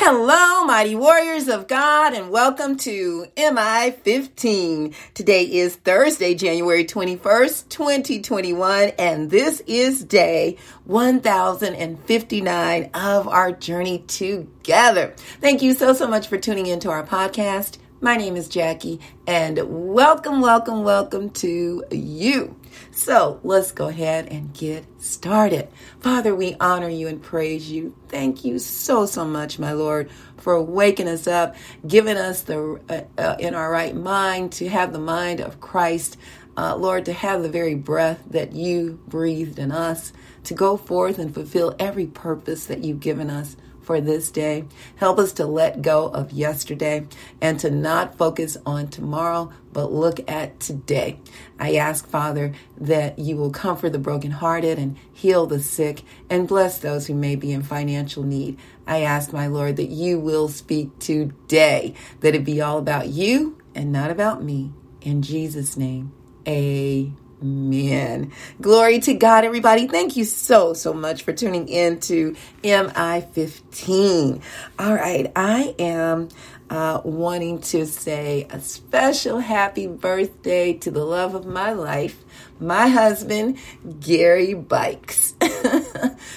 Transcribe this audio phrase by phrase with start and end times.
[0.00, 4.94] Hello, mighty warriors of God, and welcome to MI 15.
[5.12, 15.14] Today is Thursday, January 21st, 2021, and this is day 1059 of our journey together.
[15.40, 17.78] Thank you so, so much for tuning into our podcast.
[18.00, 19.58] My name is Jackie, and
[19.92, 22.54] welcome, welcome, welcome to you.
[22.98, 25.68] So let's go ahead and get started.
[26.00, 27.94] Father, we honor you and praise you.
[28.08, 31.54] Thank you so, so much, my Lord, for waking us up,
[31.86, 36.16] giving us the uh, uh, in our right mind to have the mind of Christ.
[36.56, 41.20] Uh, Lord, to have the very breath that you breathed in us, to go forth
[41.20, 43.56] and fulfill every purpose that you've given us
[43.88, 44.66] for this day.
[44.96, 47.06] Help us to let go of yesterday
[47.40, 51.18] and to not focus on tomorrow, but look at today.
[51.58, 56.76] I ask, Father, that you will comfort the brokenhearted and heal the sick and bless
[56.76, 58.58] those who may be in financial need.
[58.86, 63.56] I ask, my Lord, that you will speak today, that it be all about you
[63.74, 64.70] and not about me.
[65.00, 66.12] In Jesus' name,
[66.46, 67.27] amen.
[67.40, 68.32] Amen.
[68.60, 69.86] Glory to God, everybody.
[69.86, 74.42] Thank you so, so much for tuning in to MI15.
[74.78, 76.30] All right, I am
[76.68, 82.24] uh, wanting to say a special happy birthday to the love of my life,
[82.58, 83.58] my husband,
[84.00, 85.34] Gary Buycks,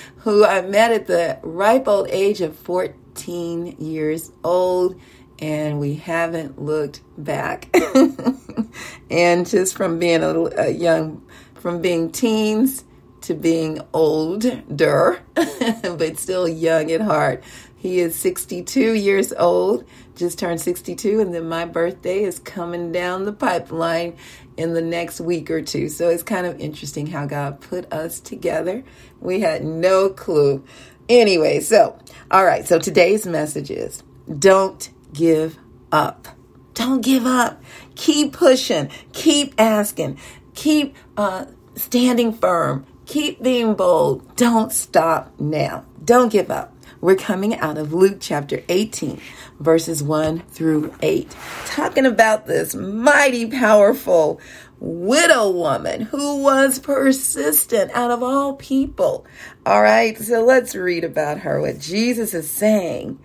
[0.17, 4.99] who I met at the ripe old age of 14 years old
[5.41, 7.67] and we haven't looked back.
[9.09, 11.25] and just from being a, a, young,
[11.55, 12.85] from being teens
[13.21, 17.43] to being older, but still young at heart.
[17.75, 23.25] He is 62 years old, just turned 62, and then my birthday is coming down
[23.25, 24.17] the pipeline
[24.55, 25.89] in the next week or two.
[25.89, 28.83] So it's kind of interesting how God put us together.
[29.19, 30.63] We had no clue.
[31.09, 31.97] Anyway, so,
[32.29, 34.03] all right, so today's message is
[34.37, 35.57] don't give
[35.91, 36.27] up.
[36.73, 37.61] Don't give up.
[37.95, 38.89] Keep pushing.
[39.13, 40.17] Keep asking.
[40.53, 41.45] Keep uh,
[41.75, 42.85] standing firm.
[43.05, 44.35] Keep being bold.
[44.35, 45.85] Don't stop now.
[46.03, 46.73] Don't give up.
[47.01, 49.19] We're coming out of Luke chapter 18,
[49.59, 51.35] verses 1 through 8,
[51.65, 54.39] talking about this mighty, powerful
[54.79, 59.25] widow woman who was persistent out of all people.
[59.65, 63.17] All right, so let's read about her, what Jesus is saying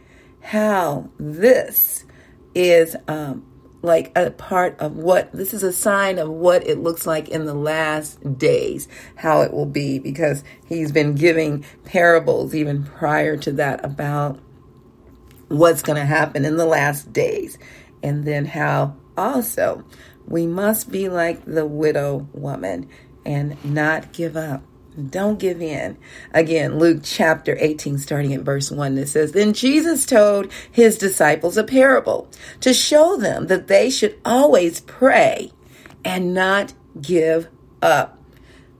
[0.46, 2.04] how this
[2.54, 3.44] is um,
[3.82, 7.46] like a part of what this is a sign of what it looks like in
[7.46, 8.86] the last days,
[9.16, 14.38] how it will be, because he's been giving parables even prior to that about
[15.48, 17.58] what's going to happen in the last days,
[18.04, 19.84] and then how also
[20.28, 22.88] we must be like the widow woman
[23.24, 24.62] and not give up.
[24.96, 25.98] Don't give in.
[26.32, 31.56] Again, Luke chapter 18, starting at verse 1, it says, Then Jesus told his disciples
[31.56, 32.30] a parable
[32.60, 35.52] to show them that they should always pray
[36.04, 37.48] and not give
[37.82, 38.22] up.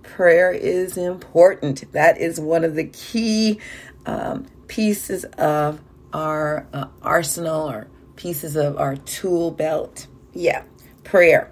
[0.03, 1.93] Prayer is important.
[1.93, 3.61] That is one of the key
[4.07, 5.83] um, pieces of
[6.15, 10.07] our uh, arsenal or pieces of our tool belt.
[10.33, 10.63] Yeah,
[11.05, 11.51] prayer.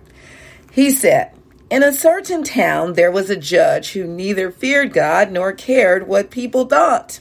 [0.73, 1.33] He said,
[1.75, 6.31] in a certain town, there was a judge who neither feared God nor cared what
[6.31, 7.19] people thought.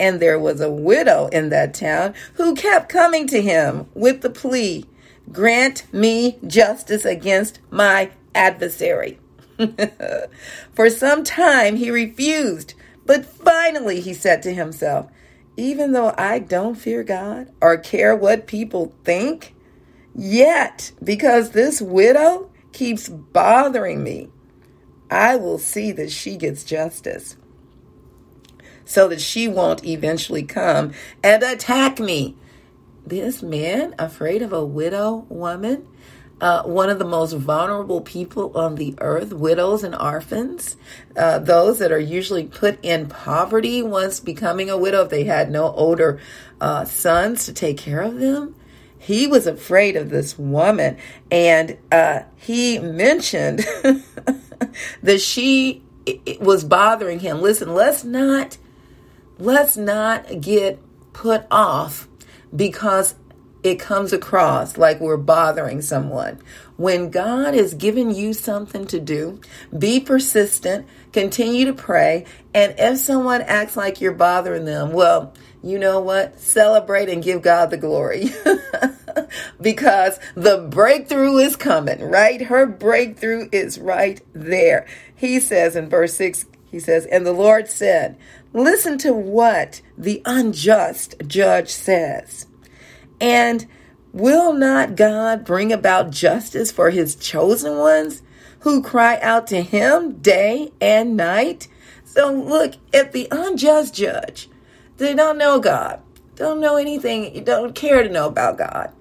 [0.00, 4.30] And there was a widow in that town who kept coming to him with the
[4.30, 4.86] plea
[5.30, 9.18] Grant me justice against my adversary.
[10.72, 12.72] For some time he refused,
[13.04, 15.10] but finally he said to himself,
[15.58, 19.54] Even though I don't fear God or care what people think,
[20.14, 24.30] yet because this widow keeps bothering me,
[25.10, 27.36] I will see that she gets justice
[28.84, 32.36] so that she won't eventually come and attack me.
[33.06, 35.86] This man, afraid of a widow woman,
[36.40, 40.76] uh, one of the most vulnerable people on the earth, widows and orphans,
[41.16, 45.50] uh, those that are usually put in poverty once becoming a widow if they had
[45.50, 46.20] no older
[46.60, 48.54] uh, sons to take care of them
[49.02, 50.96] he was afraid of this woman.
[51.28, 53.58] And uh, he mentioned
[55.02, 55.82] that she
[56.40, 57.42] was bothering him.
[57.42, 58.58] Listen let's not
[59.38, 60.78] let's not get
[61.12, 62.08] put off
[62.54, 63.16] because
[63.64, 66.40] it comes across like we're bothering someone.
[66.76, 69.40] When God has given you something to do,
[69.76, 72.24] be persistent, continue to pray,
[72.54, 75.32] and if someone acts like you're bothering them, well,
[75.62, 76.40] you know what?
[76.40, 78.30] Celebrate and give God the glory.
[79.60, 82.42] because the breakthrough is coming, right?
[82.42, 84.86] Her breakthrough is right there.
[85.14, 88.18] He says in verse 6, He says, And the Lord said,
[88.52, 92.46] Listen to what the unjust judge says.
[93.20, 93.66] And
[94.12, 98.22] will not God bring about justice for his chosen ones
[98.60, 101.68] who cry out to him day and night?
[102.04, 104.48] So look at the unjust judge.
[105.02, 106.00] They don't know God,
[106.36, 108.92] don't know anything, don't care to know about God,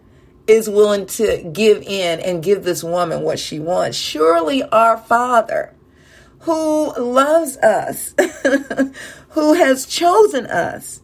[0.48, 4.00] is willing to give in and give this woman what she wants.
[4.00, 5.76] Surely our Father,
[6.40, 8.16] who loves us,
[9.30, 11.02] who has chosen us,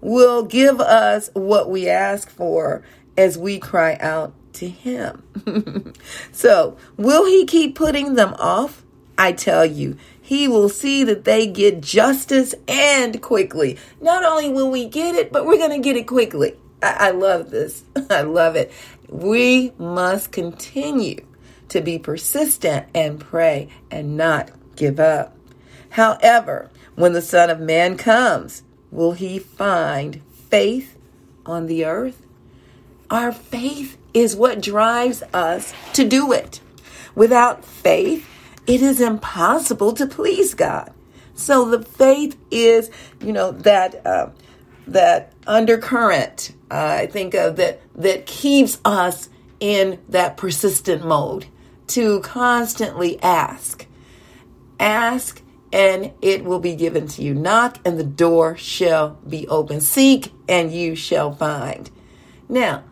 [0.00, 2.82] will give us what we ask for
[3.18, 5.24] as we cry out to him.
[6.32, 8.82] so, will he keep putting them off?
[9.18, 9.98] I tell you,
[10.28, 13.78] he will see that they get justice and quickly.
[13.98, 16.54] Not only will we get it, but we're going to get it quickly.
[16.82, 17.82] I, I love this.
[18.10, 18.70] I love it.
[19.08, 21.24] We must continue
[21.70, 25.34] to be persistent and pray and not give up.
[25.88, 30.20] However, when the Son of Man comes, will he find
[30.50, 30.94] faith
[31.46, 32.26] on the earth?
[33.08, 36.60] Our faith is what drives us to do it.
[37.14, 38.28] Without faith,
[38.68, 40.92] it is impossible to please God.
[41.34, 44.30] So the faith is, you know, that uh,
[44.86, 46.54] that undercurrent.
[46.70, 51.46] Uh, I think of that that keeps us in that persistent mode
[51.88, 53.86] to constantly ask,
[54.78, 55.42] ask,
[55.72, 57.34] and it will be given to you.
[57.34, 59.80] Knock, and the door shall be open.
[59.80, 61.90] Seek, and you shall find.
[62.48, 62.84] Now,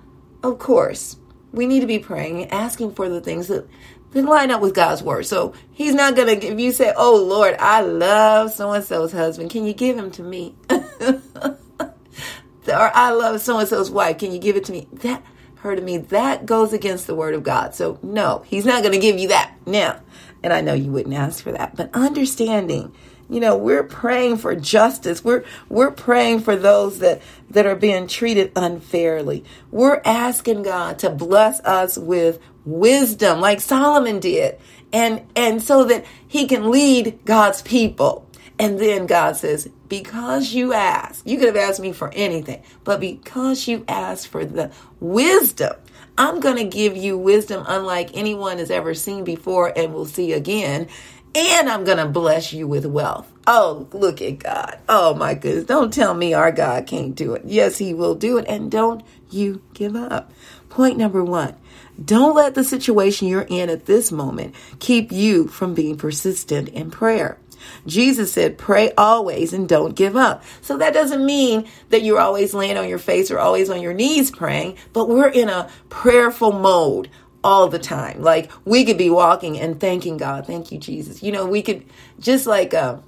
[0.42, 1.16] of course,
[1.52, 3.68] we need to be praying, asking for the things that
[4.16, 5.26] then line up with God's word.
[5.26, 9.12] So he's not going to, if you say, Oh Lord, I love so and so's
[9.12, 10.54] husband, can you give him to me?
[10.70, 10.80] or
[12.66, 14.88] I love so and so's wife, can you give it to me?
[14.94, 15.22] That,
[15.56, 17.74] her to me, that goes against the word of God.
[17.74, 20.00] So no, he's not going to give you that now.
[20.42, 22.94] And I know you wouldn't ask for that, but understanding
[23.28, 27.20] you know we're praying for justice we're we're praying for those that
[27.50, 34.20] that are being treated unfairly we're asking god to bless us with wisdom like Solomon
[34.20, 34.58] did.
[34.92, 38.28] And and so that he can lead God's people.
[38.58, 43.00] And then God says, because you asked, you could have asked me for anything, but
[43.00, 45.74] because you asked for the wisdom,
[46.16, 50.32] I'm going to give you wisdom unlike anyone has ever seen before and will see
[50.32, 50.88] again.
[51.36, 53.30] And I'm going to bless you with wealth.
[53.46, 54.78] Oh, look at God.
[54.88, 55.66] Oh my goodness.
[55.66, 57.42] Don't tell me our God can't do it.
[57.44, 58.46] Yes, he will do it.
[58.48, 60.32] And don't you give up.
[60.70, 61.54] Point number one
[62.02, 66.90] don't let the situation you're in at this moment keep you from being persistent in
[66.90, 67.38] prayer.
[67.86, 70.42] Jesus said, pray always and don't give up.
[70.62, 73.94] So that doesn't mean that you're always laying on your face or always on your
[73.94, 77.10] knees praying, but we're in a prayerful mode
[77.46, 78.20] all the time.
[78.22, 80.48] Like we could be walking and thanking God.
[80.48, 81.22] Thank you, Jesus.
[81.22, 81.84] You know, we could
[82.18, 82.98] just like, uh,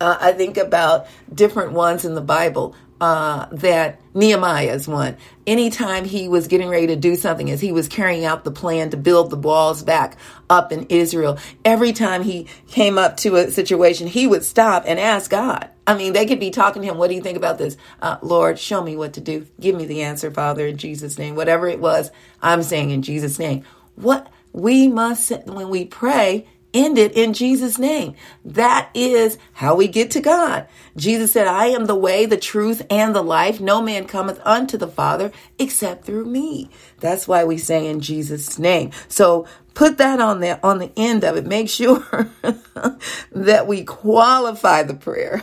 [0.00, 5.16] uh, I think about different ones in the Bible uh, that Nehemiah's one.
[5.46, 8.90] Anytime he was getting ready to do something, as he was carrying out the plan
[8.90, 10.16] to build the walls back
[10.48, 14.98] up in Israel, every time he came up to a situation, he would stop and
[15.00, 15.70] ask God.
[15.86, 16.98] I mean, they could be talking to him.
[16.98, 17.76] What do you think about this?
[18.00, 19.46] Uh, Lord, show me what to do.
[19.58, 21.34] Give me the answer, Father, in Jesus' name.
[21.34, 22.10] Whatever it was,
[22.42, 23.64] I'm saying in Jesus' name.
[23.96, 28.14] What we must, when we pray, end it in Jesus' name.
[28.44, 30.66] That is how we get to God.
[30.96, 33.60] Jesus said, I am the way, the truth, and the life.
[33.60, 36.70] No man cometh unto the Father except through me.
[37.00, 38.90] That's why we say in Jesus' name.
[39.08, 41.46] So put that on the on the end of it.
[41.46, 42.04] Make sure
[43.32, 45.42] that we qualify the prayer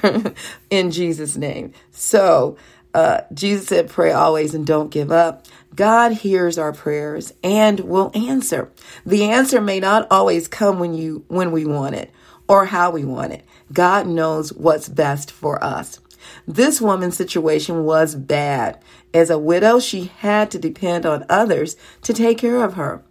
[0.70, 1.74] in Jesus' name.
[1.92, 2.58] So
[2.98, 5.46] uh, Jesus said, pray always and don't give up.
[5.76, 8.72] God hears our prayers and will answer.
[9.06, 12.10] The answer may not always come when you when we want it
[12.48, 13.46] or how we want it.
[13.72, 16.00] God knows what's best for us.
[16.48, 18.82] This woman's situation was bad.
[19.14, 23.04] As a widow, she had to depend on others to take care of her.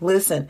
[0.00, 0.48] Listen,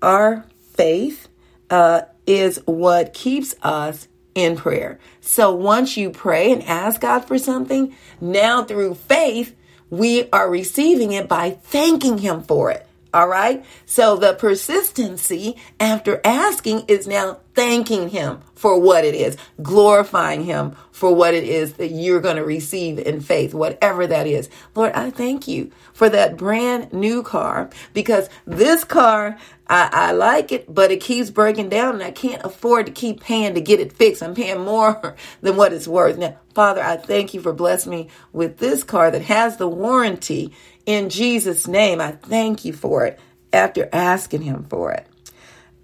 [0.00, 1.26] our faith
[1.70, 4.06] uh, is what keeps us
[4.38, 4.98] in prayer.
[5.20, 9.54] So once you pray and ask God for something, now through faith,
[9.90, 12.86] we are receiving it by thanking Him for it.
[13.12, 13.64] All right.
[13.86, 20.76] So the persistency after asking is now thanking Him for what it is, glorifying Him
[20.92, 24.48] for what it is that you're going to receive in faith, whatever that is.
[24.76, 29.36] Lord, I thank you for that brand new car because this car
[29.66, 33.22] I, I like it, but it keeps breaking down and I can't afford to keep
[33.22, 34.22] paying to get it fixed.
[34.22, 36.16] I'm paying more than what it's worth.
[36.16, 40.52] Now, Father, I thank you for blessing me with this car that has the warranty
[40.86, 42.00] in Jesus' name.
[42.00, 43.18] I thank you for it
[43.52, 45.08] after asking Him for it.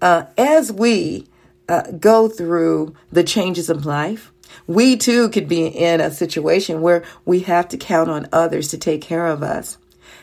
[0.01, 1.27] Uh, as we
[1.67, 4.31] uh, go through the changes of life.
[4.67, 8.77] We too could be in a situation where we have to count on others to
[8.77, 9.77] take care of us.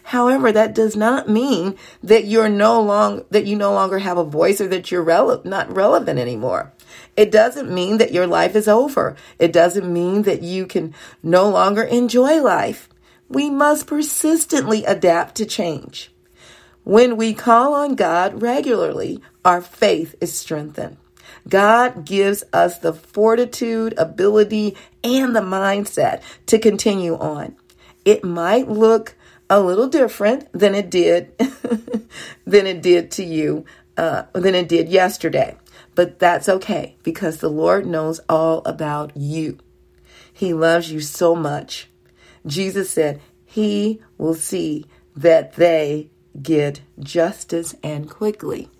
[0.04, 4.24] However, that does not mean that you're no long that you no longer have a
[4.24, 6.72] voice or that you're rele- not relevant anymore.
[7.16, 9.16] It doesn't mean that your life is over.
[9.38, 12.88] It doesn't mean that you can no longer enjoy life.
[13.28, 16.10] We must persistently adapt to change.
[16.84, 20.96] When we call on God regularly, our faith is strengthened.
[21.48, 27.56] God gives us the fortitude, ability, and the mindset to continue on.
[28.04, 29.14] It might look
[29.48, 31.36] a little different than it did
[32.46, 33.64] than it did to you
[33.96, 35.56] uh, than it did yesterday.
[35.94, 39.58] But that's okay because the Lord knows all about you.
[40.32, 41.88] He loves you so much.
[42.46, 46.08] Jesus said, He will see that they
[46.40, 48.70] get justice and quickly.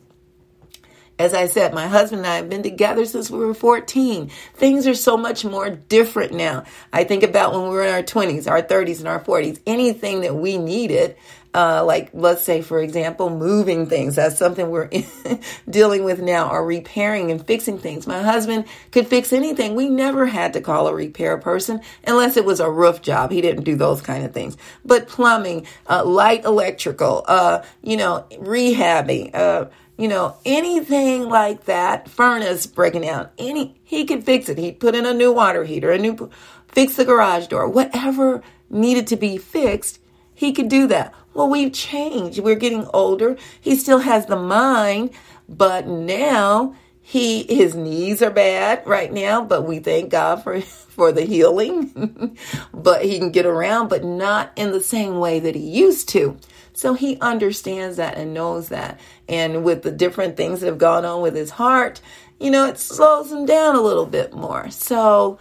[1.23, 4.29] As I said, my husband and I have been together since we were 14.
[4.55, 6.65] Things are so much more different now.
[6.93, 9.61] I think about when we were in our 20s, our 30s, and our 40s.
[9.65, 11.15] Anything that we needed,
[11.55, 14.17] uh, like let's say, for example, moving things.
[14.17, 14.91] That's something we're
[15.71, 18.05] dealing with now, or repairing and fixing things.
[18.05, 19.77] My husband could fix anything.
[19.77, 23.31] We never had to call a repair person unless it was a roof job.
[23.31, 24.57] He didn't do those kind of things.
[24.85, 32.09] But plumbing, uh, light electrical, uh, you know, rehabbing, uh, you know, anything like that,
[32.09, 34.59] furnace breaking down, any, he could fix it.
[34.59, 36.31] He'd put in a new water heater, a new,
[36.69, 40.01] fix the garage door, whatever needed to be fixed,
[40.35, 41.15] he could do that.
[41.35, 42.41] Well, we've changed.
[42.41, 43.37] We're getting older.
[43.61, 45.11] He still has the mind,
[45.49, 50.61] but now he his knees are bad right now, but we thank God for
[50.93, 52.37] for the healing.
[52.75, 56.37] but he can get around, but not in the same way that he used to.
[56.75, 58.99] So he understands that and knows that.
[59.29, 62.01] And with the different things that have gone on with his heart,
[62.41, 64.71] you know, it slows him down a little bit more.
[64.71, 65.39] So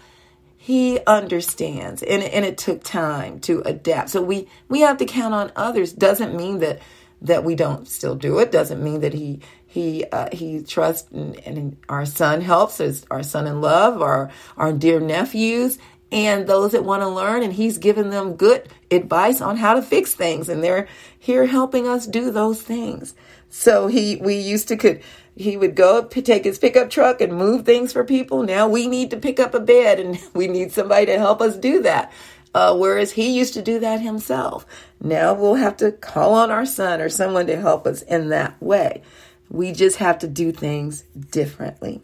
[0.57, 4.09] he understands and, and it took time to adapt.
[4.09, 5.93] So we, we have to count on others.
[5.93, 6.79] Doesn't mean that,
[7.21, 8.51] that we don't still do it.
[8.51, 9.39] Doesn't mean that he,
[9.71, 14.29] he uh, he trusts and, and, our son helps us our son in love our
[14.57, 15.77] our dear nephews
[16.11, 19.81] and those that want to learn and he's given them good advice on how to
[19.81, 20.87] fix things and they're
[21.17, 23.13] here helping us do those things.
[23.49, 25.01] So he we used to could
[25.35, 28.43] he would go take his pickup truck and move things for people.
[28.43, 31.55] Now we need to pick up a bed and we need somebody to help us
[31.55, 32.11] do that.
[32.53, 34.65] Uh, whereas he used to do that himself.
[35.01, 38.61] Now we'll have to call on our son or someone to help us in that
[38.61, 39.03] way.
[39.49, 42.01] We just have to do things differently.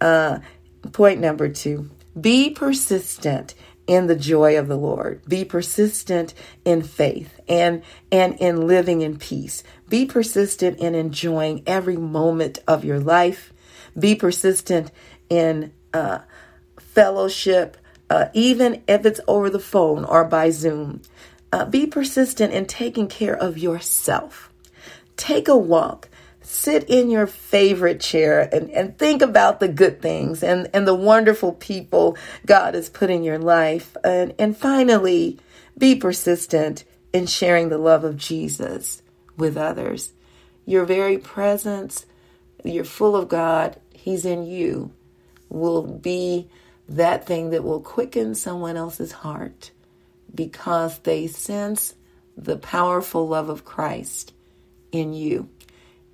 [0.00, 0.40] Uh,
[0.92, 3.54] point number two be persistent
[3.86, 5.22] in the joy of the Lord.
[5.28, 9.62] Be persistent in faith and and in living in peace.
[9.88, 13.52] Be persistent in enjoying every moment of your life.
[13.98, 14.90] Be persistent
[15.28, 16.18] in uh,
[16.78, 17.76] fellowship,
[18.10, 21.02] uh, even if it's over the phone or by Zoom.
[21.52, 24.52] Uh, be persistent in taking care of yourself.
[25.16, 26.08] Take a walk
[26.46, 30.94] sit in your favorite chair and, and think about the good things and, and the
[30.94, 33.96] wonderful people God has put in your life.
[34.04, 35.40] And, and finally,
[35.76, 39.02] be persistent in sharing the love of Jesus
[39.36, 40.12] with others.
[40.64, 42.06] Your very presence,
[42.64, 44.92] you're full of God, He's in you,
[45.48, 46.48] will be
[46.88, 49.72] that thing that will quicken someone else's heart
[50.32, 51.94] because they sense
[52.36, 54.32] the powerful love of Christ
[54.92, 55.48] in you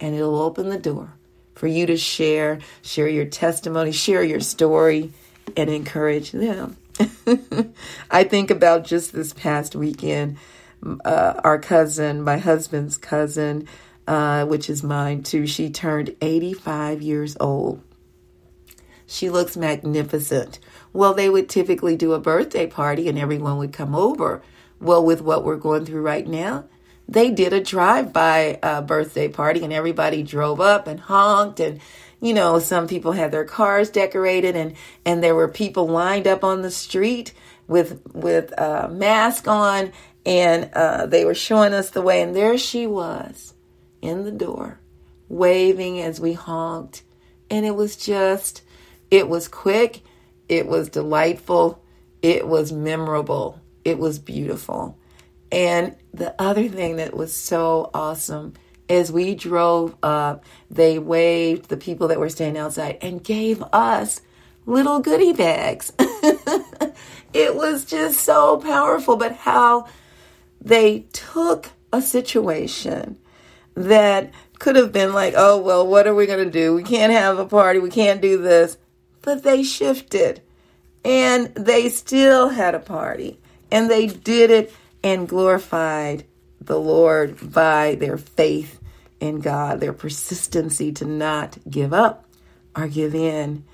[0.02, 1.14] and it'll open the door
[1.54, 5.12] for you to share, share your testimony, share your story,
[5.56, 6.76] and encourage them.
[8.10, 10.38] I think about just this past weekend,
[11.04, 13.68] uh, our cousin, my husband's cousin,
[14.08, 17.80] uh, which is mine too, she turned 85 years old.
[19.06, 20.58] She looks magnificent.
[20.92, 24.42] Well, they would typically do a birthday party and everyone would come over.
[24.80, 26.64] Well, with what we're going through right now,
[27.08, 31.80] they did a drive-by uh, birthday party and everybody drove up and honked and
[32.20, 36.44] you know some people had their cars decorated and and there were people lined up
[36.44, 37.32] on the street
[37.66, 39.92] with with a uh, mask on
[40.24, 43.54] and uh, they were showing us the way and there she was
[44.00, 44.78] in the door
[45.32, 47.02] waving as we honked.
[47.50, 48.62] And it was just
[49.10, 50.02] it was quick.
[50.48, 51.82] It was delightful.
[52.20, 53.60] It was memorable.
[53.84, 54.98] It was beautiful
[55.52, 58.54] and the other thing that was so awesome
[58.88, 64.22] is we drove up, they waved the people that were standing outside and gave us
[64.66, 65.92] little goodie bags.
[65.98, 69.86] it was just so powerful, but how
[70.60, 73.18] they took a situation
[73.74, 76.74] that could have been like, oh, well, what are we going to do?
[76.74, 77.78] We can't have a party.
[77.78, 78.78] We can't do this.
[79.20, 80.40] But they shifted
[81.04, 83.38] and they still had a party
[83.70, 86.24] and they did it and glorified
[86.60, 88.80] the Lord by their faith
[89.20, 92.26] in God, their persistency to not give up
[92.76, 93.64] or give in.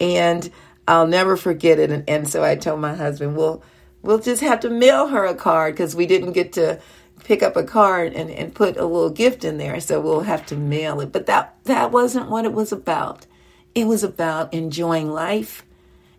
[0.00, 0.50] And
[0.86, 1.90] I'll never forget it.
[1.90, 3.62] And, and so I told my husband, we'll,
[4.02, 6.80] we'll just have to mail her a card because we didn't get to
[7.24, 9.80] pick up a card and, and put a little gift in there.
[9.80, 11.12] So we'll have to mail it.
[11.12, 13.26] But that, that wasn't what it was about.
[13.74, 15.64] It was about enjoying life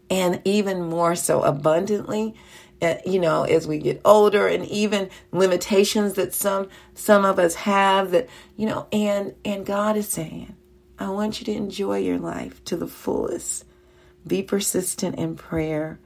[0.09, 2.35] and even more so abundantly
[2.81, 7.55] Eh, you know as we get older and even limitations that some some of us
[7.55, 10.55] have that you know and and God is saying
[10.98, 13.65] I want you to enjoy your life to the fullest
[14.25, 16.00] be persistent in prayer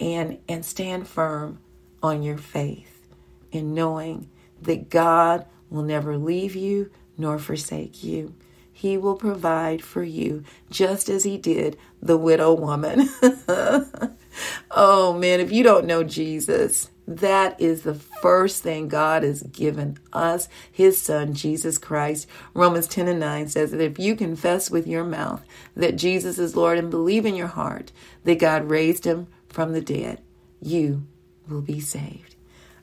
[0.00, 1.58] and and stand firm
[2.02, 3.06] on your faith
[3.52, 4.30] in knowing
[4.62, 8.34] that God will never leave you nor forsake you.
[8.76, 13.08] He will provide for you just as he did the widow woman.
[14.72, 19.98] oh man, if you don't know Jesus, that is the first thing God has given
[20.12, 22.26] us, His Son, Jesus Christ.
[22.52, 25.44] Romans 10 and 9 says that if you confess with your mouth
[25.76, 27.92] that Jesus is Lord and believe in your heart
[28.24, 30.20] that God raised Him from the dead,
[30.60, 31.06] you
[31.48, 32.33] will be saved.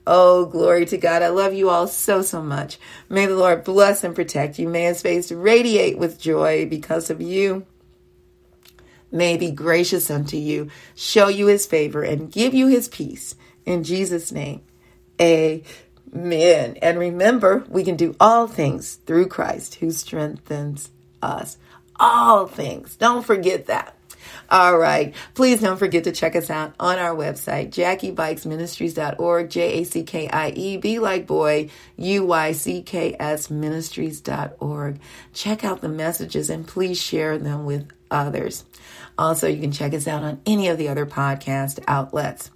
[0.08, 1.22] Oh, glory to God.
[1.22, 2.79] I love you all so, so much.
[3.08, 4.67] May the Lord bless and protect you.
[4.67, 7.65] May his face radiate with joy because of you.
[9.12, 13.36] May be gracious unto you, show you his favor, and give you his peace.
[13.65, 14.62] In Jesus' name,
[15.20, 16.77] amen.
[16.81, 20.91] And remember, we can do all things through Christ who strengthens
[21.22, 21.58] us.
[22.00, 22.96] All things.
[22.96, 23.96] Don't forget that.
[24.49, 25.13] All right.
[25.33, 30.27] Please don't forget to check us out on our website, jackiebuycksministries.org, J A C K
[30.27, 34.99] I E, B like boy, U Y C K S ministries.org.
[35.33, 38.65] Check out the messages and please share them with others.
[39.17, 42.51] Also, you can check us out on any of the other podcast outlets.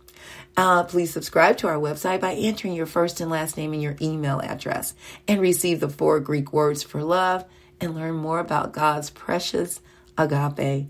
[0.57, 3.97] Uh, please subscribe to our website by entering your first and last name and your
[4.01, 4.93] email address
[5.27, 7.45] and receive the four Greek words for love
[7.81, 9.81] and learn more about God's precious
[10.17, 10.89] agape